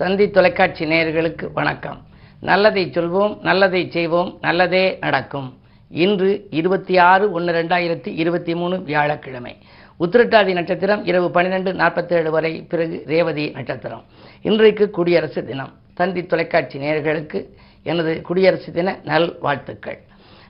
[0.00, 2.00] தந்தி தொலைக்காட்சி நேயர்களுக்கு வணக்கம்.
[2.40, 5.58] நல்லதை சொல்வோம் நல்லதை செய்வோம் நல்லதே நடக்கும்.
[5.90, 9.56] இன்று இருபத்தி ஆறு ஒன்று ரெண்டாயிரத்தி இருபத்தி மூணு வியாழக்கிழமை.
[10.00, 14.04] உத்திரட்டாதி நட்சத்திரம் இரவு பன்னிரெண்டு நாற்பத்தேழு வரை பிறகு ரேவதி நட்சத்திரம்.
[14.42, 15.72] இன்றைக்கு குடியரசு தினம்.
[15.94, 17.44] தந்தி தொலைக்காட்சி நேயர்களுக்கு
[17.82, 19.98] எனது குடியரசு தின நல் வாழ்த்துக்கள்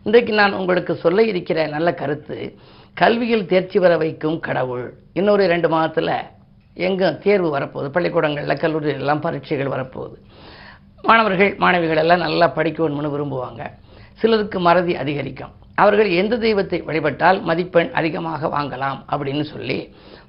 [0.02, 2.54] இன்றைக்கு நான் உங்களுக்கு சொல்ல இருக்கிற நல்ல கருத்து
[2.94, 4.92] கல்வியில் தேர்ச்சி பெற வைக்கும் கடவுள்.
[5.12, 6.34] இன்னொரு ரெண்டு மாதத்தில்
[6.76, 7.88] எங்கும் தேர்வு வரப்போகுது?
[7.88, 10.16] பள்ளிக்கூடங்களில் கல்லூரிகள் எல்லாம் பரீட்சைகள் வரப்போகுது.
[11.02, 13.62] மாணவர்கள் மாணவிகள் எல்லாம் நல்லா படிக்கணும்னு விரும்புவாங்க.
[14.12, 15.52] சிலருக்கு மறதி அதிகரிக்கும்.
[15.74, 19.78] அவர்கள் எந்த தெய்வத்தை வழிபட்டால் மதிப்பெண் அதிகமாக வாங்கலாம் அப்படின்னு சொல்லி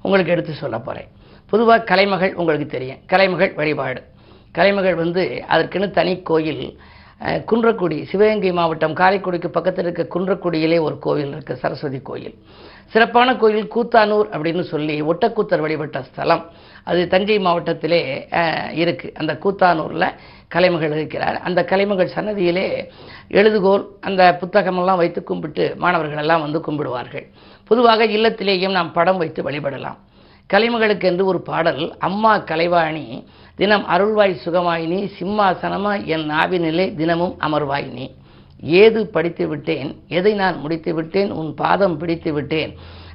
[0.01, 1.09] உங்களுக்கு எடுத்து சொல்ல போகிறேன்
[1.49, 2.97] பொதுவாக கலைமகள் உங்களுக்கு தெரியும்.
[3.07, 4.01] கலைமகள் வழிபாடு.
[4.51, 6.79] கலைமகள் வந்து அதற்குன்னு தனி கோயில்
[7.21, 12.35] குன்றக்குடி சிவகங்கை மாவட்டம் காரைக்குடிக்கு பக்கத்தில் இருக்க குன்றக்குடியிலே ஒரு கோவில் இருக்குது சரஸ்வதி கோயில்.
[12.93, 16.43] சிறப்பான கோயில் கூத்தானூர் அப்படின்னு சொல்லி ஒட்டக்கூத்தர் வழிபட்ட ஸ்தலம்.
[16.83, 18.01] அது தஞ்சை மாவட்டத்திலே
[18.33, 19.07] இருக்குது இருக்கு.
[19.21, 20.13] அந்த கூத்தானூரில்
[20.47, 21.37] கலைமகள் இருக்கிறார்.
[21.47, 22.67] அந்த கலைமகள் சன்னதியிலே
[23.39, 27.25] எழுதுகோல் அந்த புத்தகமெல்லாம் வைத்து கும்பிட்டு மாணவர்கள் எல்லாம் வந்து கும்பிடுவார்கள்.
[27.67, 29.97] பொதுவாக இல்லத்திலேயும் நாம் படம் வைத்து வழிபடலாம்.
[30.53, 33.05] கலைமகளுக்கு என்று ஒரு பாடல் அம்மா கலைவாணி
[33.59, 38.05] தினம் அருள்வாய் சுகமாயினி சிம்மாசனமாய் என் நாவினிலே தினமும் அமர்வாயினி.
[38.81, 42.71] ஏது படித்து விட்டேன் எதை நான் முடித்து விட்டேன் உன் பாதம் பிடித்து விட்டேன்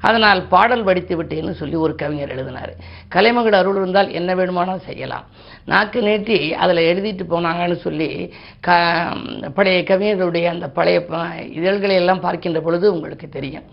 [0.09, 2.73] அதனால் பாடல் படித்து விட்டேன்னு சொல்லி ஒரு கவிஞர் எழுதினார்.
[3.15, 5.27] கலைமகள் அருள் இருந்தால் என்ன வேணுமானால் செய்யலாம்.
[5.70, 8.11] நாக்கு நீட்டி அதில் எழுதிட்டு போனாங்கன்னு சொல்லி
[8.67, 8.79] க
[9.59, 11.01] பழைய கவிஞர்களுடைய அந்த பழைய
[11.59, 13.69] இதழ்களை எல்லாம் பார்க்கின்ற பொழுது உங்களுக்கு தெரியும்.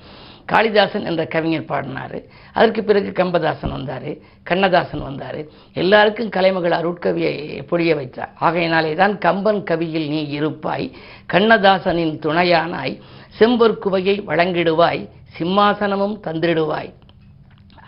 [0.52, 2.18] காளிதாசன் என்ற கவிஞர் பாடினார்.
[2.54, 4.10] அதற்கு பிறகு கம்பதாசன் வந்தார்
[4.50, 5.40] கண்ணதாசன் வந்தார்.
[5.74, 7.34] எல்லாருக்கும் கலைமகள் அருட்கவியை
[7.72, 8.32] பொழிய வைத்தார்.
[8.48, 10.88] ஆகையினாலே தான் கம்பன் கவியில் நீ இருப்பாய்
[11.34, 12.96] கண்ணதாசனின் துணையானாய்
[13.40, 15.04] செம்பொற்குவையை வழங்கிடுவாய்
[15.38, 16.92] சிம்மாசனமும் தந்திடுவாய்.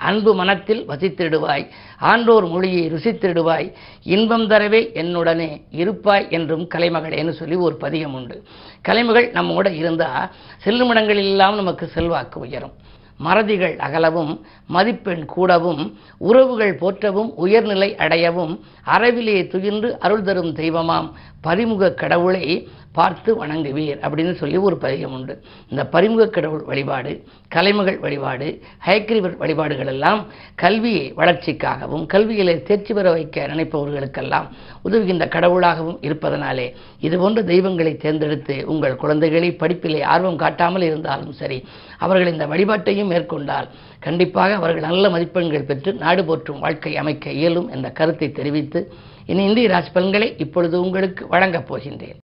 [0.01, 1.65] அன்பு மனத்தில் வசித்திடுவாய்.
[1.99, 3.67] ஆன்றோர் மொழியை ருசித்திடுவாய்.
[4.03, 8.37] இன்பம் தரவே என்னுடனே இருப்பாய் என்றும் கலைமகளேன்னு சொல்லி ஒரு பதிகம் உண்டு.
[8.81, 12.75] கலைமகள் நம்மோட இருந்தால் செல்லுமிடங்கள் எல்லாம் நமக்கு செல்வாக்கு உயரும்.
[13.17, 14.31] மறதிகள் அகலவும்
[14.65, 15.83] மதிப்பெண் கூடவும்
[16.17, 18.53] உறவுகள் போற்றவும் உயர்நிலை அடையவும்
[18.85, 21.09] அறவிலே துயின்று அருள் தரும் தெய்வமாம்.
[21.43, 25.33] பரிமுக கடவுளை பார்த்து வணங்குவீர் அப்படின்னு சொல்லி ஒரு பதிகம் உண்டு.
[25.69, 27.11] இந்த பரிமுக கடவுள் வழிபாடு
[27.55, 28.47] கலைமகள் வழிபாடு
[28.87, 30.21] ஹயக்ரிவர் வழிபாடுகள் எல்லாம்
[30.55, 34.47] கல்வி வளர்ச்சிக்காகவும் கல்வியிலே தேர்ச்சி பெற வைக்க நினைப்பவர்களுக்கெல்லாம்
[34.83, 36.67] உதவுகின்ற கடவுளாகவும் இருப்பதனாலே
[36.99, 41.59] இதுபோன்ற தெய்வங்களை தேர்ந்தெடுத்து உங்கள் குழந்தைகளை படிப்பிலே ஆர்வம் காட்டாமல் இருந்தாலும் சரி
[41.97, 43.69] அவர்கள் இந்த வழிபாட்டையும் மேற்கொண்டால்
[43.99, 48.81] கண்டிப்பாக அவர்கள் நல்ல மதிப்பெண்கள் பெற்று நாடு போற்றும் வாழ்க்கை அமைக்க இயலும் என்ற கருத்தை தெரிவித்து
[49.25, 52.19] இனி இந்திய ராசி பலன்களை இப்பொழுது உங்களுக்கு வழங்கப் போகின்றேன்.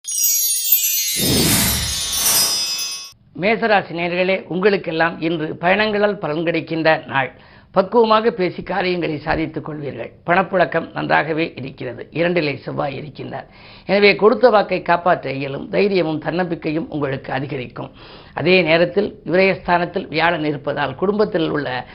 [3.42, 7.32] மேசராசி நேர்களே உங்களுக்கெல்லாம் இன்று பயணங்களால் பலன் கிடைக்கின்ற நாள்.
[7.76, 10.12] பக்குவமாக பேசி காரியங்களை சாதித்துக் கொள்வீர்கள்.
[10.28, 12.04] பணப்புழக்கம் நன்றாகவே இருக்கிறது.
[12.12, 13.48] இரண்டிலே செவ்வாய் இருக்கின்றார்.
[13.86, 15.70] எனவே கொடுத்த வாக்கை காப்பாற்ற இயலும்.
[15.70, 17.92] தைரியமும் தன்னம்பிக்கையும் உங்களுக்கு அதிகரிக்கும்.
[18.34, 21.86] அதே நேரத்தில் விரயஸ்தானத்தில் வியாழன் இருப்பதால் குடும்பத்தில் உள்ள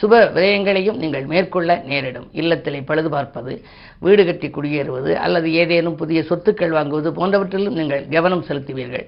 [0.00, 2.26] சுப விரயங்களையும் நீங்கள் மேற்கொள்ள நேரிடும்.
[2.32, 3.52] இல்லத்திலே பழுது பார்ப்பது
[4.00, 9.06] வீடு கட்டி குடியேறுவது அல்லது ஏதேனும் புதிய சொத்துக்கள் வாங்குவது போன்றவற்றிலும் நீங்கள் கவனம் செலுத்துவீர்கள்.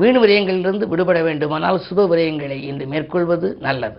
[0.00, 3.98] வீண் விரயங்களிலிருந்து விடுபட வேண்டுமானால் சுப விரயங்களை இன்று மேற்கொள்வது நல்லது.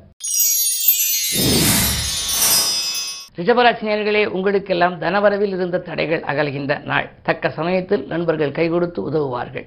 [3.39, 7.07] ரிஷபராசினியர்களே உங்களுக்கெல்லாம் தனவரவில் இருந்த தடைகள் அகல்கின்ற நாள்.
[7.27, 9.65] தக்க சமயத்தில் நண்பர்கள் கை கொடுத்து உதவுவார்கள்.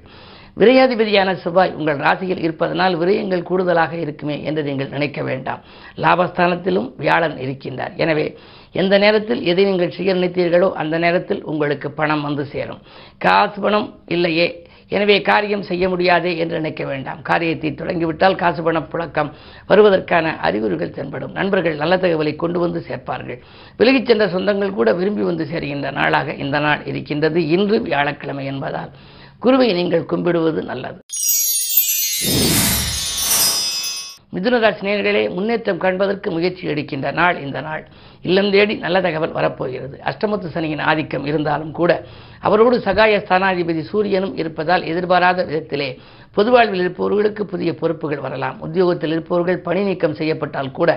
[0.61, 5.61] விரையாதிபதியான செவ்வாய் உங்கள் ராசியில் இருப்பதனால் விரயங்கள் கூடுதலாக இருக்குமே என்று நீங்கள் நினைக்க வேண்டாம்.
[6.05, 7.95] லாபஸ்தானத்திலும் வியாழன் இருக்கின்றார்.
[8.05, 8.27] எனவே
[8.83, 12.83] எந்த நேரத்தில் எதை நீங்கள் செய்ய நினைத்தீர்களோ அந்த நேரத்தில் உங்களுக்கு பணம் வந்து சேரும்.
[13.19, 14.49] காசு பணம் இல்லையே
[14.97, 17.23] எனவே காரியம் செய்ய முடியாதே என்று நினைக்க வேண்டாம்.
[17.23, 19.31] காரியத்தை தொடங்கிவிட்டால் காசு பண புழக்கம்.
[19.69, 21.33] வருவதற்கான அறிகுறிகள் தென்படும்.
[21.33, 23.39] நண்பர்கள் நல்ல தகவலை கொண்டு வந்து சேர்ப்பார்கள்.
[23.78, 27.49] விலகிச் சென்ற சொந்தங்கள் கூட விரும்பி வந்து சேருகின்ற நாளாக இந்த நாள் இருக்கின்றது.
[27.49, 28.93] இன்று வியாழக்கிழமை என்பதால்
[29.39, 31.01] குருவை நீங்கள் கும்பிடுவது நல்லது.
[34.34, 37.83] மிதுனராசி நேர்களே முன்னேற்றம் காண்பதற்கு முயற்சி எடுக்கின்ற நாள் இந்த நாள்.
[38.22, 40.01] இல்லம் தேடி நல்ல தகவல் வரப்போகிறது.
[40.05, 42.05] அஷ்டமத்து சனியின் ஆதிக்கம் இருந்தாலும் கூட
[42.41, 45.99] அவரோடு சகாய ஸ்தானாதிபதி சூரியனும் இருப்பதால் எதிர்பாராத விதத்திலே
[46.37, 48.61] பொதுவாழ்வில் இருப்பவர்களுக்கு புதிய பொறுப்புகள் வரலாம்.
[48.61, 50.91] உத்தியோகத்தில் இருப்பவர்கள் பணி நீக்கம் செய்யப்பட்டால் கூட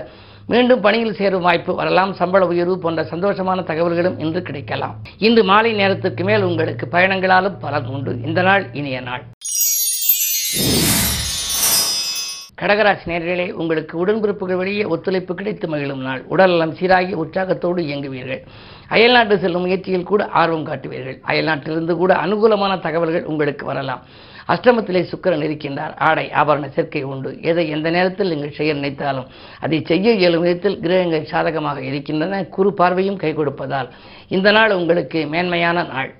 [0.46, 2.12] மீண்டும் பணியில் சேரும் வாய்ப்பு வரலாம்.
[2.14, 4.96] சம்பள உயர்வு போன்ற சந்தோஷமான தகவல்களும் இன்று கிடைக்கலாம்.
[5.18, 8.14] இன்று மாலை நேரத்திற்கு மேல் உங்களுக்கு பயணங்களாலும் பலன் உண்டு.
[8.24, 9.24] இந்த நாள் இனிய நாள்.
[12.60, 16.22] கடகராசி நேர்களே உங்களுக்கு உடன்பிறப்புகள் வழியே ஒத்துழைப்பு கிடைத்து மகிழும் நாள்.
[16.28, 18.42] உடல்நலம் சீராகி உற்சாகத்தோடு இயங்குவீர்கள்.
[18.88, 21.18] அயல்நாட்டு செல்லும் முயற்சியில் கூட ஆர்வம் காட்டுவீர்கள்.
[21.26, 24.02] அயல்நாட்டிலிருந்து கூட அனுகூலமான தகவல்கள் உங்களுக்கு வரலாம்.
[24.48, 25.96] அஷ்டமத்திலே சுக்கிரன் இருக்கின்றார்.
[25.98, 27.42] ஆடை ஆபரண சேர்க்கை உண்டு.
[27.42, 29.28] எதை எந்த நேரத்தில் நீங்கள் செய்ய நினைத்தாலும்
[29.60, 32.44] அதை செய்ய இயலும் விதத்தில் கிரகங்கள் சாதகமாக இருக்கின்றன.
[32.44, 33.88] குறு பார்வையும் கை கொடுப்பதால்.
[34.28, 36.12] இந்த நாள் உங்களுக்கு மேன்மையான நாள்.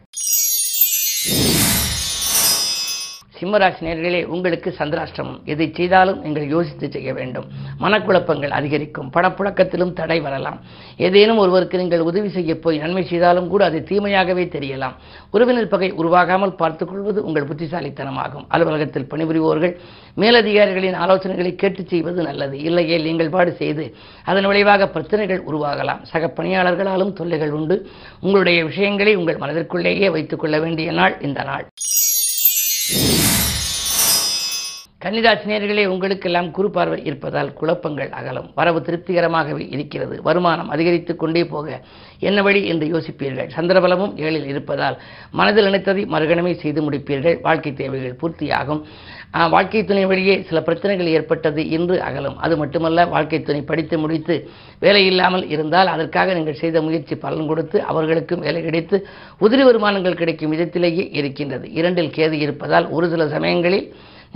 [3.44, 7.44] சிம்மராசி நேர்களே உங்களுக்கு சந்திராஷ்டிரமம் எதை செய்தாலும் நீங்கள் யோசித்து செய்ய வேண்டும்.
[7.81, 9.11] மனக்குழப்பங்கள் அதிகரிக்கும்.
[9.14, 10.61] பணப்புழக்கத்திலும் தடை வரலாம்.
[10.96, 14.94] ஏதேனும் ஒருவருக்கு நீங்கள் உதவி செய்ய போய் நன்மை செய்தாலும் கூட அது தீமையாகவே தெரியலாம்.
[15.31, 18.46] உறவினர் பகை உருவாகாமல் பார்த்துக் கொள்வது உங்கள் புத்திசாலித்தனமாகும்.
[18.49, 19.76] அலுவலகத்தில் பணிபுரிவோர்கள்
[20.17, 22.58] மேலதிகாரிகளின் ஆலோசனைகளை கேட்டு செய்வது நல்லது.
[22.58, 23.94] இல்லையே நீங்கள் பாடு செய்து
[24.25, 26.02] அதன் விளைவாக பிரச்சனைகள் உருவாகலாம்.
[26.02, 27.88] சக பணியாளர்களாலும் தொல்லைகள் உண்டு.
[28.20, 31.67] உங்களுடைய விஷயங்களை உங்கள் மனதிற்குள்ளேயே வைத்துக் கொள்ள வேண்டிய நாள் இந்த நாள்.
[35.05, 38.47] கன்னிராசினியர்களே உங்களுக்கெல்லாம் குறு பார்வை இருப்பதால் குழப்பங்கள் அகலும்.
[38.59, 40.15] வரவு திருப்திகரமாகவே இருக்கிறது.
[40.27, 41.67] வருமானம் அதிகரித்து கொண்டே போக
[42.29, 43.49] என்ன வழி என்று யோசிப்பீர்கள்.
[43.56, 44.97] சந்திரபலமும் ஏழில் இருப்பதால்
[45.39, 47.37] மனதில் நினைத்ததை மறுகணமே செய்து முடிப்பீர்கள்.
[47.47, 48.81] வாழ்க்கை தேவைகள் பூர்த்தியாகும்.
[49.55, 52.39] வாழ்க்கை துணை வழியே சில பிரச்சனைகள் ஏற்பட்டது இன்று அகலும்.
[52.47, 54.35] அது மட்டுமல்ல வாழ்க்கை துணை படித்து முடித்து
[54.87, 58.99] வேலை இல்லாமல் இருந்தால் அதற்காக நீங்கள் செய்த முயற்சி பலன் கொடுத்து அவர்களுக்கும் வேலை கிடைத்து
[59.45, 61.69] உதிரி வருமானங்கள் கிடைக்கும் விதத்திலேயே இருக்கின்றது.
[61.81, 63.87] இரண்டில் கேது இருப்பதால் ஒரு சில சமயங்களில்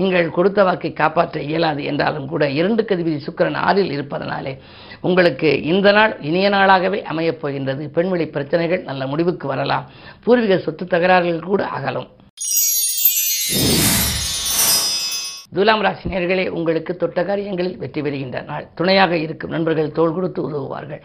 [0.00, 4.52] நீங்கள் கொடுத்த வாக்கை காப்பாற்ற இயலாது என்றாலும் கூட இரண்டு கதிபதி சுக்கிரன் ஆறில் இருப்பதனாலே
[5.00, 7.82] உங்களுக்கு இந்த நாள் இனிய நாளாகவே அமையப் போகின்றது.
[7.96, 9.88] பெண்வெளி பிரச்சனைகள் நல்ல முடிவுக்கு வரலாம்.
[10.24, 12.08] பூர்வீக சொத்து தகராறுகள் கூட அகலும்.
[15.56, 18.64] துலாம் ராசி நேர்களே உங்களுக்கு தொட்ட காரியங்களில் வெற்றி பெறுகின்ற நாள்.
[18.74, 21.00] துணையாக இருக்கும் நண்பர்கள் தோள் கொடுத்து உதவுவார்கள்.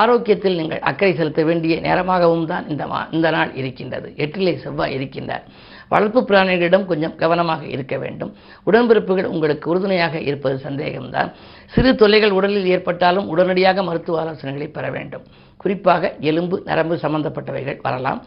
[0.00, 4.08] ஆரோக்கியத்தில் நீங்கள் அக்கறை செலுத்த வேண்டிய நேரமாகவும் தான் இந்த மா இந்த நாள் இருக்கின்றது.
[4.16, 5.46] எட்டிலே செவ்வாய் இருக்கின்றார்.
[5.88, 8.32] வளர்ப்பு பிராணிகளிடம் கொஞ்சம் கவனமாக இருக்க வேண்டும்.
[8.68, 11.30] உடன்பிறப்புகள் உங்களுக்கு உறுதுணையாக இருப்பது சந்தேகம்தான்.
[11.74, 15.24] சிறு தொல்லைகள் உடலில் ஏற்பட்டாலும் உடனடியாக மருத்துவ ஆலோசனைகளை பெற வேண்டும்.
[15.56, 18.20] குறிப்பாக எலும்பு நரம்பு சம்பந்தப்பட்டவைகள் வரலாம்.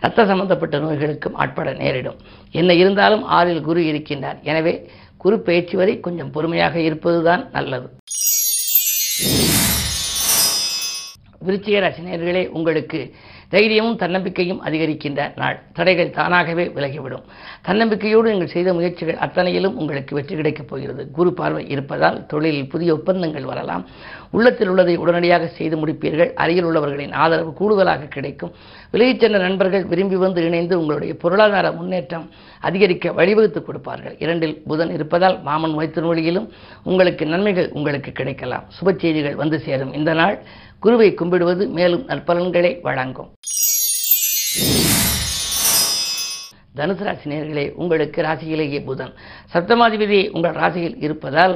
[0.00, 2.18] இரத்த சம்பந்தப்பட்ட நோய்களுக்கும் ஆட்பட நேரிடும்.
[2.50, 4.38] என்ன இருந்தாலும் ஆறில் குரு இருக்கின்றார்.
[4.42, 4.74] எனவே
[5.22, 7.88] குரு பயிற்சி வரை கொஞ்சம் பொறுமையாக இருப்பதுதான் நல்லது.
[11.46, 13.00] விருச்சிக ரசிகர்களே உங்களுக்கு
[13.48, 15.62] தைரியமும் தன்னம்பிக்கையும் அதிகரிக்கின்ற நாள்.
[15.72, 17.24] தடைகள் தானாகவே விலகிவிடும்.
[17.68, 21.10] தன்னம்பிக்கையோடு நீங்கள் செய்த முயற்சிகள் அத்தனையிலும் உங்களுக்கு வெற்றி கிடைக்கப் போகிறது.
[21.10, 23.86] குரு பார்வை இருப்பதால் தொழிலில் புதிய ஒப்பந்தங்கள் வரலாம்.
[24.30, 26.32] உள்ளத்தில் உள்ளதை உடனடியாக செய்து முடிப்பீர்கள்.
[26.34, 28.52] அருகில் உள்ளவர்களின் ஆதரவு கூடுதலாக கிடைக்கும்.
[28.92, 34.16] விலகிச் சென்ற நண்பர்கள் விரும்பி வந்து இணைந்து உங்களுடைய பொருளாதார முன்னேற்றம் அதிகரிக்க வழிவகுத்து கொடுப்பார்கள்.
[34.18, 36.52] இரண்டில் புதன் இருப்பதால் மாமன் மைத்தின் வழியிலும்
[36.82, 38.64] உங்களுக்கு நன்மைகள் உங்களுக்கு கிடைக்கலாம்.
[38.80, 39.92] சுப செய்திகள் வந்து சேரும்.
[39.92, 40.38] இந்த நாள்
[40.78, 43.30] குருவை கும்பிடுவது மேலும் நற்பலன்களை வழங்கும்.
[46.76, 49.12] தனுசு ராசி நேர்களே உங்களுக்கு ராசியிலேயே புதன்.
[49.52, 51.54] சப்தமாதிபதி உங்கள் ராசியில் இருப்பதால்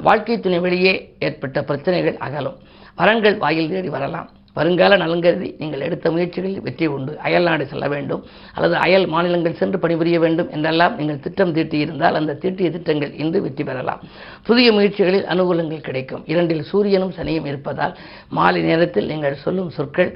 [0.00, 2.58] வாழ்க்கை துணை வழியே ஏற்பட்ட பிரச்சனைகள் அகலும்.
[2.94, 4.30] வரங்கள் வாயில் தேடி வரலாம்.
[4.56, 7.12] வருங்கால நலங்கருதி நீங்கள் எடுத்த முயற்சிகளில் வெற்றி உண்டு.
[7.26, 8.22] அயல் நாடு செல்ல வேண்டும்.
[8.56, 13.64] அல்லது அயல் மாநிலங்கள் சென்று பணிபுரிய வேண்டும் என்றெல்லாம் நீங்கள் திட்டம் தீட்டியிருந்தால் அந்த தீட்டிய திட்டங்கள் இன்று வெற்றி
[13.64, 14.02] பெறலாம்.
[14.48, 16.24] புதிய முயற்சிகளில் அனுகூலங்கள் கிடைக்கும்.
[16.34, 17.96] இரண்டில் சூரியனும் சனியும் இருப்பதால்
[18.38, 20.12] மாலை நேரத்தில் நீங்கள் சொல்லும் சொற்கள்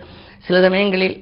[0.46, 1.16] சில சமயங்களில்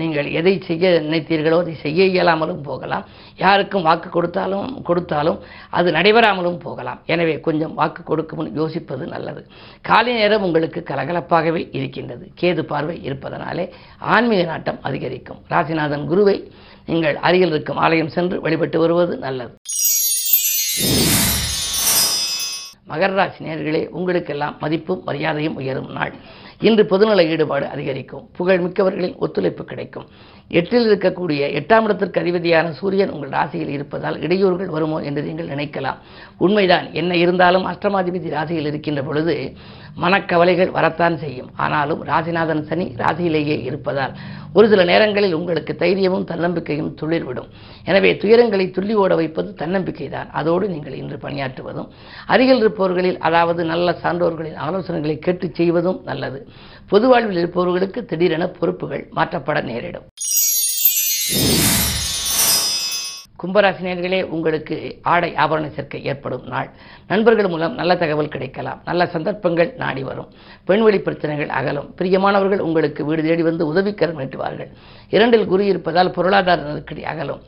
[0.00, 3.04] நீங்கள் எதை செய்ய நினைத்தீர்களோ அதை செய்ய இயலாமலும் போகலாம்.
[3.42, 5.38] யாருக்கும் வாக்கு கொடுத்தாலும் கொடுத்தாலும்
[5.78, 7.00] அது நடைபெறாமலும் போகலாம்.
[7.14, 9.42] எனவே கொஞ்சம் வாக்கு கொடுக்கும் முன் யோசிப்பது நல்லது.
[9.88, 12.26] காலை நேரம் உங்களுக்கு கலகலப்பாகவே இருக்கின்றது.
[12.42, 13.66] கேது பார்வை இருப்பதனாலே
[14.14, 15.40] ஆன்மீக நாட்டம் அதிகரிக்கும்.
[15.54, 16.36] ராசிநாதன் குருவை
[16.90, 19.54] நீங்கள் அருகில் இருக்கும் ஆலயம் சென்று வழிபட்டு வருவது நல்லது.
[22.90, 26.14] மகர ராசி நேர்களே உங்களுக்கெல்லாம் மதிப்பும் மரியாதையும் உயரும் நாள்.
[26.60, 28.28] இன்று பொதுநல ஈடுபாடு அதிகரிக்கும்.
[28.36, 30.06] புகழ் மிக்கவர்களின் ஒத்துழைப்பு கிடைக்கும்.
[30.48, 35.98] எட்டில் இருக்கக்கூடிய எட்டாம் இடத்திற்கு அதிபதியான சூரியன் உங்கள் ராசியில் இருப்பதால் இடையூறுகள் வருமோ என்று நீங்கள் நினைக்கலாம்.
[36.38, 36.92] உண்மைதான்.
[36.92, 39.56] என்ன இருந்தாலும் அஷ்டமாதிபதி ராசியில் இருக்கின்ற பொழுது
[40.02, 41.50] மனக்கவலைகள் வரத்தான் செய்யும்.
[41.64, 44.14] ஆனாலும் ராசிநாதன் சனி ராசியிலேயே இருப்பதால்
[44.56, 47.48] ஒரு சில நேரங்களில் உங்களுக்கு தைரியமும் தன்னம்பிக்கையும் துளிர்விடும்.
[47.90, 51.90] எனவே துயரங்களை துள்ளி ஓட வைப்பது தன்னம்பிக்கை தான் அதோடு நீங்கள் இன்று பணியாற்றுவதும்
[52.34, 56.40] அருகில் இருப்பவர்களில் அதாவது நல்ல சான்றோர்களின் ஆலோசனைகளை கேட்டு செய்வதும் நல்லது.
[56.92, 60.08] பொது வாழ்வில் இருப்பவர்களுக்கு திடீரென பொறுப்புகள் மாற்றப்பட நேரிடும்.
[63.42, 66.70] கும்பராசினியர்களே உங்களுக்கு ஆடை ஆபரண சேர்க்கை ஏற்படும் நாள்.
[67.06, 68.80] நண்பர்கள் மூலம் நல்ல தகவல் கிடைக்கலாம்.
[68.84, 70.30] நல்ல சந்தர்ப்பங்கள் நாடி வரும்.
[70.64, 71.94] பெண்வெளி பிரச்சனைகள் அகலும்.
[71.98, 74.70] பிரியமானவர்கள் உங்களுக்கு வீடு தேடி வந்து உதவிக்கரம் நீட்டுவார்கள்.
[75.10, 77.40] இரண்டில் குரு இருப்பதால் பொருளாதார நெருக்கடி அகலும்.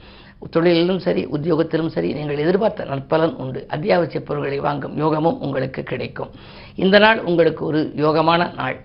[0.53, 3.67] தொழிலிலும் சரி உத்தியோகத்திலும் சரி நீங்கள் எதிர்பார்த்த நற்பலன் உண்டு.
[3.69, 6.31] அத்தியாவசிய பொருட்களை வாங்கும் யோகமும் உங்களுக்கு கிடைக்கும்.
[6.75, 8.79] இந்த நாள் உங்களுக்கு ஒரு யோகமான நாள்.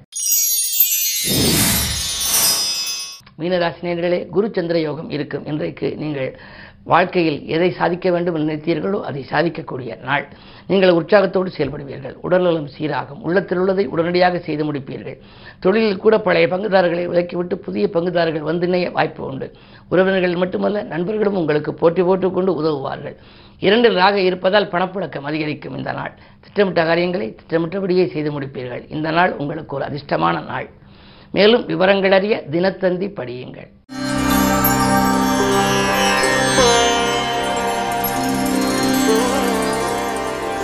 [3.39, 5.45] மீனராசினியர்களே குரு சந்திர யோகம் இருக்கும்.
[5.45, 6.39] இன்றைக்கு நீங்கள்
[6.86, 10.27] வாழ்க்கையில் எதை சாதிக்க வேண்டும் என்று நினைத்தீர்களோ அதை சாதிக்கக்கூடிய நாள்.
[10.68, 12.15] நீங்கள் உற்சாகத்தோடு செயல்படுவீர்கள்.
[12.22, 13.22] உடல்நலம் சீராகும்.
[13.22, 15.18] உள்ளத்தில் உள்ளதை உடனடியாக செய்து முடிப்பீர்கள்.
[15.60, 19.51] தொழிலில் கூட பழைய பங்குதாரர்களை விலக்கிவிட்டு புதிய பங்குதாரர்கள் வந்து இணைய வாய்ப்பு உண்டு.
[19.89, 23.15] உறவினர்கள் மட்டுமல்ல நண்பர்களும் உங்களுக்கு போட்டி போட்டுக்கொண்டு உதவுவார்கள்.
[23.60, 26.13] இரண்டில் ராக இருப்பதால் பணப்புழக்கம் அதிகரிக்கும் இந்த நாள்.
[26.42, 28.92] திட்டமிட்ட காரியங்களை திட்டமிட்டபடியே செய்து முடிப்பீர்கள்.
[28.92, 30.70] இந்த நாள் உங்களுக்கு ஒரு அதிர்ஷ்டமான நாள்.
[31.32, 33.72] மேலும் விவரங்களறிய தினத்தந்தி படியுங்கள்.